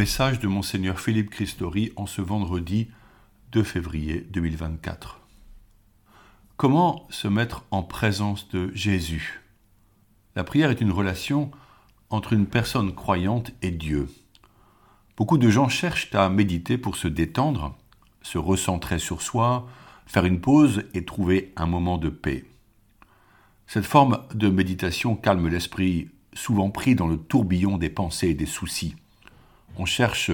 [0.00, 2.88] Message de Monseigneur Philippe Christori en ce vendredi
[3.52, 5.20] 2 février 2024.
[6.56, 9.42] Comment se mettre en présence de Jésus?
[10.36, 11.50] La prière est une relation
[12.08, 14.08] entre une personne croyante et Dieu.
[15.18, 17.76] Beaucoup de gens cherchent à méditer pour se détendre,
[18.22, 19.68] se recentrer sur soi,
[20.06, 22.46] faire une pause et trouver un moment de paix.
[23.66, 28.46] Cette forme de méditation calme l'esprit souvent pris dans le tourbillon des pensées et des
[28.46, 28.94] soucis.
[29.76, 30.30] On cherche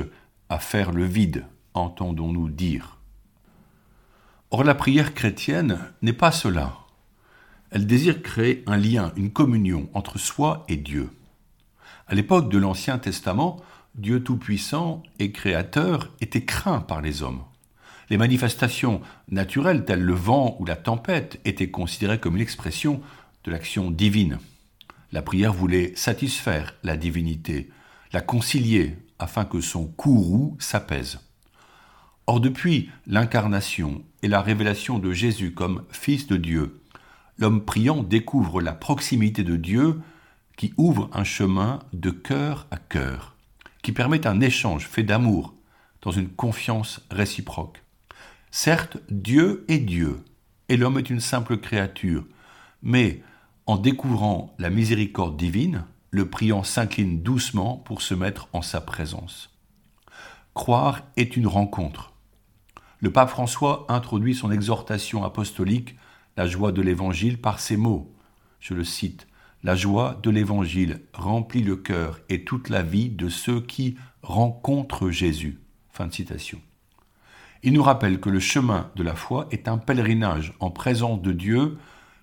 [0.49, 2.99] à faire le vide, entendons-nous dire.
[4.51, 6.79] Or la prière chrétienne n'est pas cela.
[7.71, 11.11] Elle désire créer un lien, une communion entre soi et Dieu.
[12.07, 13.61] À l'époque de l'Ancien Testament,
[13.97, 17.43] Dieu Tout-Puissant et Créateur était craint par les hommes.
[18.09, 23.01] Les manifestations naturelles telles le vent ou la tempête étaient considérées comme l'expression
[23.45, 24.39] de l'action divine.
[25.11, 27.71] La prière voulait satisfaire la divinité,
[28.13, 31.21] la concilier afin que son courroux s'apaise.
[32.27, 36.81] Or depuis l'incarnation et la révélation de Jésus comme Fils de Dieu,
[37.39, 40.01] l'homme priant découvre la proximité de Dieu
[40.57, 43.37] qui ouvre un chemin de cœur à cœur,
[43.83, 45.55] qui permet un échange fait d'amour
[46.03, 47.83] dans une confiance réciproque.
[48.51, 50.21] Certes, Dieu est Dieu,
[50.69, 52.25] et l'homme est une simple créature,
[52.83, 53.23] mais
[53.67, 59.51] en découvrant la miséricorde divine, le priant s'incline doucement pour se mettre en sa présence.
[60.55, 62.13] Croire est une rencontre.
[63.01, 65.97] Le pape François introduit son exhortation apostolique,
[66.37, 68.15] la joie de l'Évangile, par ces mots.
[68.61, 69.27] Je le cite.
[69.63, 75.11] La joie de l'Évangile remplit le cœur et toute la vie de ceux qui rencontrent
[75.11, 75.61] Jésus.
[75.91, 76.61] Fin de citation.
[77.63, 81.33] Il nous rappelle que le chemin de la foi est un pèlerinage en présence de
[81.33, 81.79] Dieu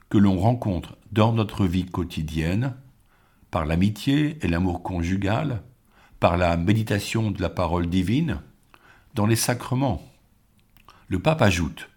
[0.09, 2.76] que l'on rencontre dans notre vie quotidienne
[3.54, 5.62] par l'amitié et l'amour conjugal,
[6.20, 8.42] par la méditation de la parole divine,
[9.14, 10.02] dans les sacrements.
[11.08, 11.88] Le pape ajoute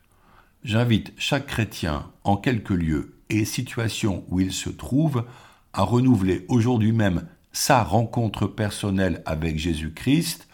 [0.64, 5.24] J'invite chaque chrétien, en quelque lieu et situation où il se trouve,
[5.72, 10.48] à renouveler aujourd'hui même sa rencontre personnelle avec Jésus-Christ,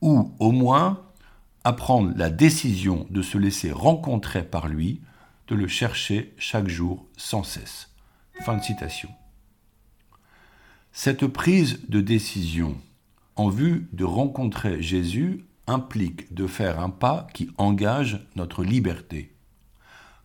[0.00, 1.00] ou au moins
[1.62, 5.00] à prendre la décision de se laisser rencontrer par lui,
[5.46, 7.94] de le chercher chaque jour sans cesse.
[8.44, 9.10] Fin de citation.
[10.96, 12.76] Cette prise de décision
[13.34, 19.34] en vue de rencontrer Jésus implique de faire un pas qui engage notre liberté.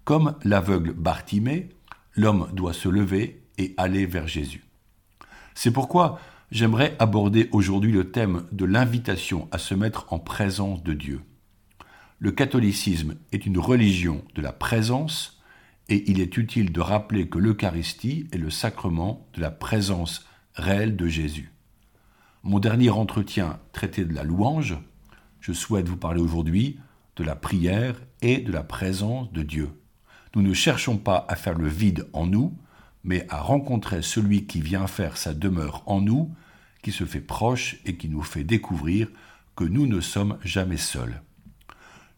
[0.03, 1.69] Comme l'aveugle Bartimée,
[2.13, 4.63] l'homme doit se lever et aller vers Jésus.
[5.55, 6.19] C'est pourquoi
[6.51, 11.21] j'aimerais aborder aujourd'hui le thème de l'invitation à se mettre en présence de Dieu.
[12.19, 15.41] Le catholicisme est une religion de la présence
[15.87, 20.28] et il est utile de rappeler que l'Eucharistie est le sacrement de la présence
[20.59, 21.51] réel de Jésus.
[22.43, 24.77] Mon dernier entretien traité de la louange,
[25.41, 26.79] je souhaite vous parler aujourd'hui
[27.15, 29.69] de la prière et de la présence de Dieu.
[30.35, 32.55] Nous ne cherchons pas à faire le vide en nous,
[33.03, 36.33] mais à rencontrer celui qui vient faire sa demeure en nous,
[36.81, 39.07] qui se fait proche et qui nous fait découvrir
[39.55, 41.21] que nous ne sommes jamais seuls.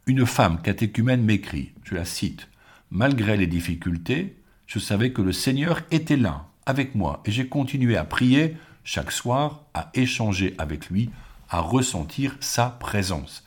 [0.05, 2.47] Une femme catéchumène m'écrit, je la cite,
[2.93, 4.35] Malgré les difficultés,
[4.67, 9.11] je savais que le Seigneur était là, avec moi et j'ai continué à prier chaque
[9.11, 11.09] soir, à échanger avec lui,
[11.49, 13.45] à ressentir sa présence.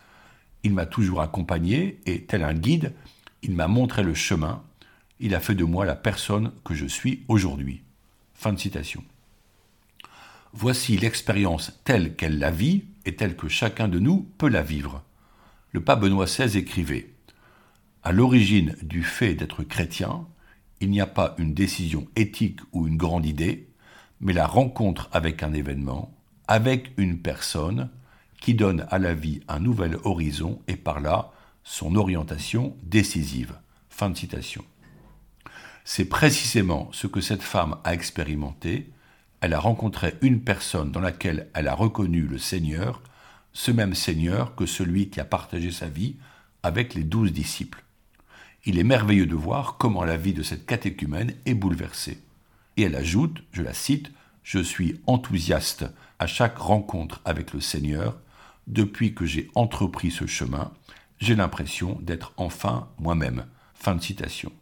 [0.62, 2.92] Il m'a toujours accompagné et, tel un guide,
[3.42, 4.62] il m'a montré le chemin.
[5.20, 7.82] Il a fait de moi la personne que je suis aujourd'hui.
[8.34, 9.04] Fin de citation.
[10.52, 15.02] Voici l'expérience telle qu'elle la vit et telle que chacun de nous peut la vivre.
[15.72, 17.10] Le pape Benoît XVI écrivait
[18.02, 20.26] À l'origine du fait d'être chrétien,
[20.84, 23.68] il n'y a pas une décision éthique ou une grande idée,
[24.20, 26.14] mais la rencontre avec un événement,
[26.46, 27.88] avec une personne
[28.38, 33.54] qui donne à la vie un nouvel horizon et par là son orientation décisive.
[35.84, 38.92] C'est précisément ce que cette femme a expérimenté.
[39.40, 43.00] Elle a rencontré une personne dans laquelle elle a reconnu le Seigneur,
[43.54, 46.16] ce même Seigneur que celui qui a partagé sa vie
[46.62, 47.83] avec les douze disciples
[48.66, 52.18] il est merveilleux de voir comment la vie de cette catéchumène est bouleversée.
[52.76, 54.10] Et elle ajoute, je la cite,
[54.42, 55.86] Je suis enthousiaste
[56.18, 58.18] à chaque rencontre avec le Seigneur.
[58.66, 60.70] Depuis que j'ai entrepris ce chemin,
[61.18, 63.46] j'ai l'impression d'être enfin moi-même.
[63.74, 64.52] Fin de citation.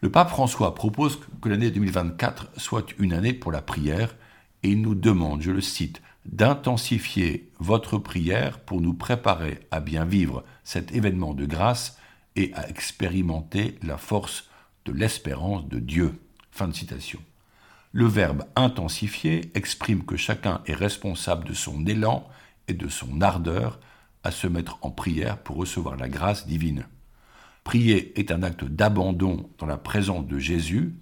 [0.00, 4.14] Le pape François propose que l'année 2024 soit une année pour la prière
[4.62, 10.04] et il nous demande, je le cite, d'intensifier votre prière pour nous préparer à bien
[10.04, 11.98] vivre cet événement de grâce
[12.36, 14.48] et à expérimenter la force
[14.84, 16.20] de l'espérance de Dieu.
[16.50, 17.20] Fin de citation.
[17.92, 22.26] Le verbe intensifier exprime que chacun est responsable de son élan
[22.68, 23.80] et de son ardeur
[24.24, 26.86] à se mettre en prière pour recevoir la grâce divine.
[27.64, 30.94] Prier est un acte d'abandon dans la présence de Jésus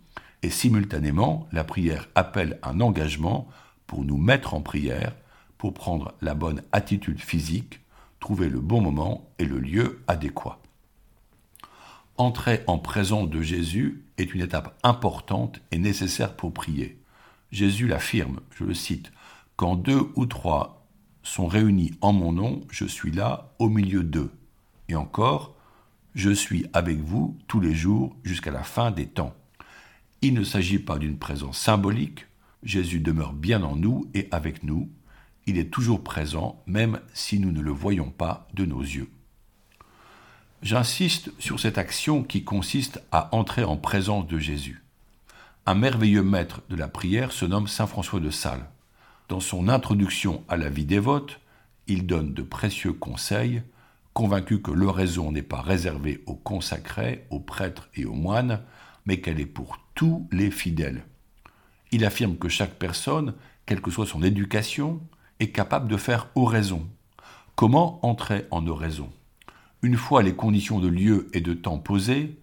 [0.43, 3.49] et simultanément la prière appelle un engagement
[3.87, 5.15] pour nous mettre en prière,
[5.59, 7.81] pour prendre la bonne attitude physique,
[8.19, 10.61] trouver le bon moment et le lieu adéquat.
[12.21, 17.01] Entrer en présence de Jésus est une étape importante et nécessaire pour prier.
[17.51, 19.11] Jésus l'affirme, je le cite,
[19.57, 20.87] Quand deux ou trois
[21.23, 24.31] sont réunis en mon nom, je suis là au milieu d'eux.
[24.91, 25.57] Et encore,
[26.15, 29.35] je suis avec vous tous les jours jusqu'à la fin des temps.
[30.21, 32.27] Il ne s'agit pas d'une présence symbolique,
[32.63, 34.91] Jésus demeure bien en nous et avec nous,
[35.47, 39.09] il est toujours présent même si nous ne le voyons pas de nos yeux.
[40.63, 44.83] J'insiste sur cette action qui consiste à entrer en présence de Jésus.
[45.65, 48.69] Un merveilleux maître de la prière se nomme Saint François de Sales.
[49.31, 51.41] Dans son introduction à la vie dévote,
[51.87, 53.63] il donne de précieux conseils,
[54.13, 58.61] convaincu que l'oraison n'est pas réservée aux consacrés, aux prêtres et aux moines,
[59.07, 61.05] mais qu'elle est pour tous les fidèles.
[61.91, 63.33] Il affirme que chaque personne,
[63.65, 65.01] quelle que soit son éducation,
[65.39, 66.87] est capable de faire oraison.
[67.57, 69.11] Comment entrer en oraison?
[69.83, 72.39] Une fois les conditions de lieu et de temps posées,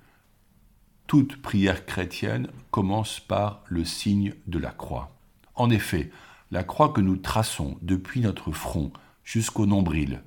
[1.05, 5.15] toute prière chrétienne commence par le signe de la croix.
[5.53, 6.09] En effet,
[6.49, 8.91] la croix que nous traçons depuis notre front
[9.23, 10.23] jusqu'au nombril,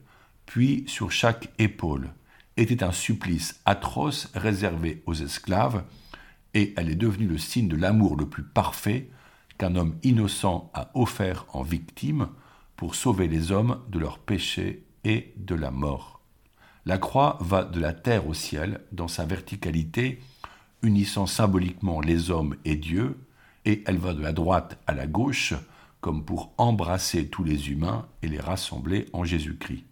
[0.46, 2.12] puis sur chaque épaule,
[2.56, 5.82] était un supplice atroce réservé aux esclaves,
[6.54, 9.10] et elle est devenue le signe de l'amour le plus parfait
[9.58, 12.28] qu'un homme innocent a offert en victime
[12.76, 16.19] pour sauver les hommes de leurs péchés et de la mort.
[16.90, 20.18] La croix va de la terre au ciel dans sa verticalité,
[20.82, 23.16] unissant symboliquement les hommes et Dieu,
[23.64, 25.54] et elle va de la droite à la gauche,
[26.00, 29.84] comme pour embrasser tous les humains et les rassembler en Jésus-Christ.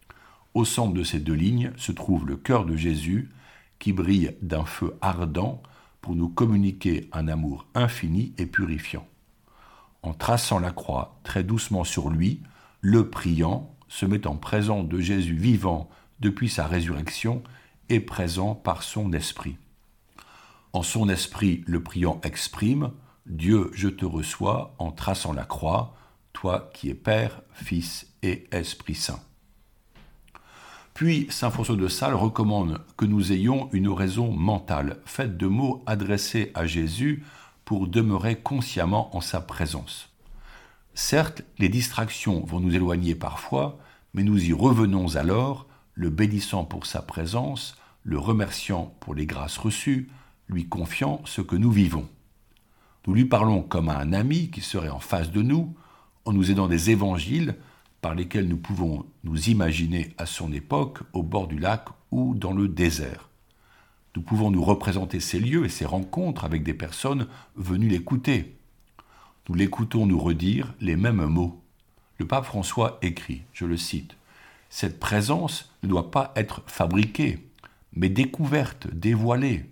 [0.54, 3.30] Au centre de ces deux lignes se trouve le cœur de Jésus,
[3.78, 5.62] qui brille d'un feu ardent
[6.00, 9.06] pour nous communiquer un amour infini et purifiant.
[10.02, 12.42] En traçant la croix très doucement sur lui,
[12.80, 15.88] le priant se met en présence de Jésus vivant
[16.20, 17.42] depuis sa résurrection
[17.88, 19.56] et présent par son esprit.
[20.72, 22.92] En son esprit, le priant exprime
[23.26, 25.94] Dieu, je te reçois en traçant la croix,
[26.32, 29.20] toi qui es Père, Fils et Esprit Saint.
[30.94, 35.82] Puis Saint François de Sales recommande que nous ayons une oraison mentale, faite de mots
[35.86, 37.22] adressés à Jésus
[37.64, 40.08] pour demeurer consciemment en sa présence.
[40.94, 43.78] Certes, les distractions vont nous éloigner parfois,
[44.14, 45.67] mais nous y revenons alors,
[45.98, 50.08] le bénissant pour sa présence, le remerciant pour les grâces reçues,
[50.48, 52.08] lui confiant ce que nous vivons.
[53.06, 55.74] Nous lui parlons comme à un ami qui serait en face de nous,
[56.24, 57.56] en nous aidant des évangiles
[58.00, 62.52] par lesquels nous pouvons nous imaginer à son époque au bord du lac ou dans
[62.52, 63.28] le désert.
[64.14, 68.56] Nous pouvons nous représenter ces lieux et ces rencontres avec des personnes venues l'écouter.
[69.48, 71.60] Nous l'écoutons nous redire les mêmes mots.
[72.18, 74.17] Le pape François écrit, je le cite,
[74.70, 77.38] Cette présence ne doit pas être fabriquée,
[77.94, 79.66] mais découverte, dévoilée.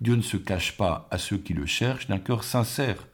[0.00, 3.06] Dieu ne se cache pas à ceux qui le cherchent d'un cœur sincère,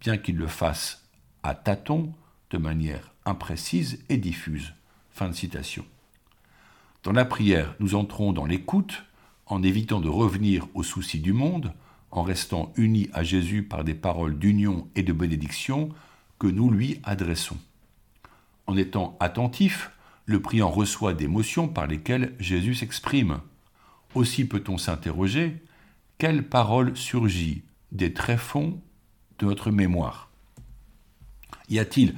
[0.00, 1.04] bien qu'il le fasse
[1.42, 2.12] à tâtons,
[2.50, 4.74] de manière imprécise et diffuse.
[5.10, 5.84] Fin de citation.
[7.02, 9.04] Dans la prière, nous entrons dans l'écoute,
[9.46, 11.72] en évitant de revenir aux soucis du monde,
[12.10, 15.90] en restant unis à Jésus par des paroles d'union et de bénédiction
[16.38, 17.58] que nous lui adressons.
[18.66, 19.90] En étant attentif,
[20.30, 23.40] le priant reçoit des motions par lesquelles Jésus s'exprime.
[24.14, 25.56] Aussi peut-on s'interroger
[26.18, 28.80] quelle parole surgit des tréfonds
[29.38, 30.30] de notre mémoire?
[31.68, 32.14] Y a-t-il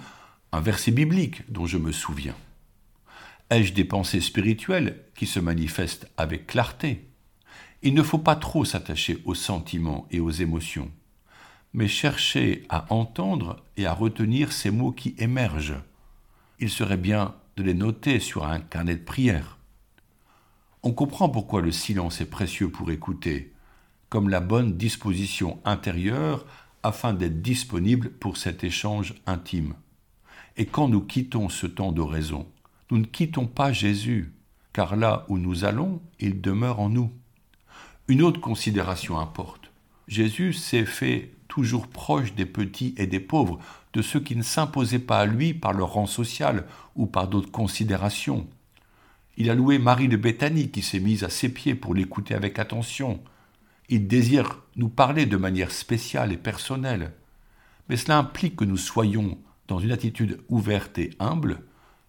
[0.53, 2.35] un verset biblique dont je me souviens?
[3.49, 7.07] Ai-je des pensées spirituelles qui se manifestent avec clarté?
[7.83, 10.91] Il ne faut pas trop s'attacher aux sentiments et aux émotions,
[11.73, 15.81] mais chercher à entendre et à retenir ces mots qui émergent.
[16.59, 19.59] Il serait bien de les noter sur un carnet de prière.
[20.83, 23.53] On comprend pourquoi le silence est précieux pour écouter,
[24.09, 26.45] comme la bonne disposition intérieure
[26.83, 29.75] afin d'être disponible pour cet échange intime.
[30.57, 32.47] Et quand nous quittons ce temps d'oraison,
[32.91, 34.33] nous ne quittons pas Jésus,
[34.73, 37.11] car là où nous allons, il demeure en nous.
[38.09, 39.71] Une autre considération importe.
[40.09, 43.59] Jésus s'est fait toujours proche des petits et des pauvres,
[43.93, 46.65] de ceux qui ne s'imposaient pas à lui par leur rang social
[46.97, 48.47] ou par d'autres considérations.
[49.37, 52.59] Il a loué Marie de Béthanie qui s'est mise à ses pieds pour l'écouter avec
[52.59, 53.21] attention.
[53.91, 57.13] Il désire nous parler de manière spéciale et personnelle.
[57.91, 59.37] Mais cela implique que nous soyons
[59.69, 61.61] dans une attitude ouverte et humble,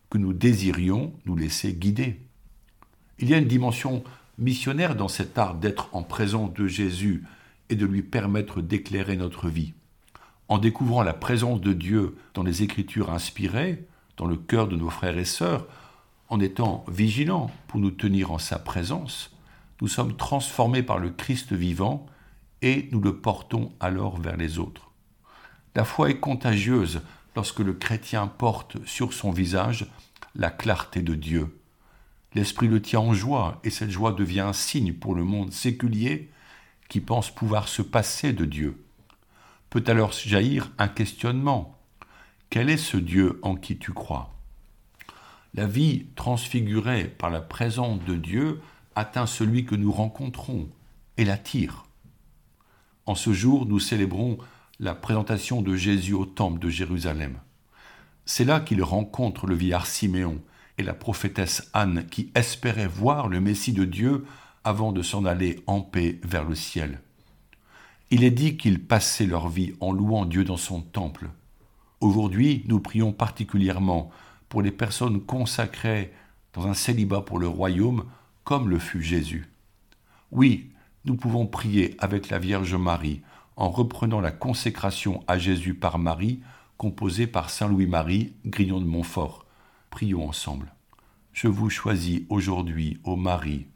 [0.10, 2.22] que nous désirions nous laisser guider.
[3.20, 4.06] Il y a une dimension
[4.38, 7.26] missionnaire dans cet art d'être en présence de Jésus
[7.70, 9.74] et de lui permettre d'éclairer notre vie.
[10.48, 14.90] En découvrant la présence de Dieu dans les Écritures inspirées, dans le cœur de nos
[14.90, 15.68] frères et sœurs,
[16.30, 19.36] en étant vigilants pour nous tenir en sa présence,
[19.82, 22.06] nous sommes transformés par le Christ vivant
[22.62, 24.92] et nous le portons alors vers les autres.
[25.76, 27.02] La foi est contagieuse
[27.36, 29.88] lorsque le chrétien porte sur son visage
[30.36, 31.60] la clarté de Dieu.
[32.34, 36.30] L'Esprit le tient en joie et cette joie devient un signe pour le monde séculier
[36.94, 38.86] qui pense pouvoir se passer de Dieu.
[39.72, 41.76] Peut alors jaillir un questionnement.
[42.52, 44.36] Quel est ce Dieu en qui tu crois?
[45.56, 48.62] La vie transfigurée par la présence de Dieu
[48.96, 50.70] atteint celui que nous rencontrons
[51.18, 51.86] et l'attire.
[53.08, 54.38] En ce jour, nous célébrons
[54.80, 57.40] la présentation de Jésus au temple de Jérusalem.
[58.26, 60.40] C'est là qu'il rencontre le vieillard Siméon
[60.78, 64.26] et la prophétesse Anne qui espéraient voir le Messie de Dieu
[64.64, 67.02] avant de s'en aller en paix vers le ciel.
[68.12, 71.30] Il est dit qu'ils passaient leur vie en louant Dieu dans son temple.
[72.00, 74.12] Aujourd'hui, nous prions particulièrement
[74.50, 76.14] pour les personnes consacrées
[76.54, 78.06] dans un célibat pour le royaume,
[78.44, 79.50] comme le fut Jésus.
[80.32, 80.70] Oui,
[81.06, 83.22] nous pouvons prier avec la Vierge Marie
[83.56, 86.42] en reprenant la consécration à Jésus par Marie,
[86.78, 89.46] composée par Saint Louis-Marie, Grillon de Montfort.
[89.90, 90.74] Prions ensemble.
[91.32, 93.68] Je vous choisis aujourd'hui, ô Marie,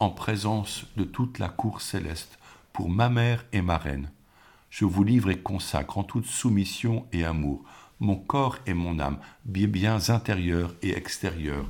[0.00, 2.38] en présence de toute la cour céleste,
[2.72, 4.10] pour ma mère et ma reine.
[4.70, 7.62] Je vous livre et consacre en toute soumission et amour
[8.00, 11.68] mon corps et mon âme, bien biens intérieurs et extérieurs,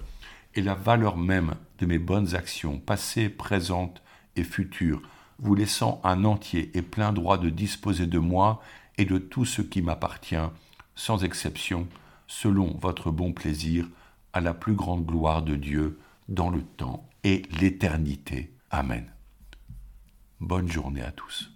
[0.54, 4.00] et la valeur même de mes bonnes actions, passées, présentes
[4.36, 5.02] et futures,
[5.40, 8.62] vous laissant un entier et plein droit de disposer de moi
[8.96, 10.36] et de tout ce qui m'appartient,
[10.94, 11.88] sans exception,
[12.28, 13.88] selon votre bon plaisir,
[14.32, 18.54] à la plus grande gloire de Dieu, dans le temps et l'éternité.
[18.70, 19.12] Amen.
[20.40, 21.49] Bonne journée à tous.